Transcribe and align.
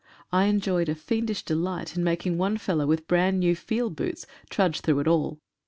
I 0.31 0.45
enjoyed 0.45 0.89
a 0.89 0.95
fiendish 0.95 1.43
delight 1.43 1.95
in 1.95 2.03
making 2.03 2.39
one 2.39 2.57
fellow 2.57 2.87
with 2.87 3.07
brand 3.07 3.39
new 3.39 3.55
field 3.55 3.95
boots 3.95 4.25
trudge 4.49 4.81
through 4.81 5.01
it 5.01 5.07
all. 5.07 5.37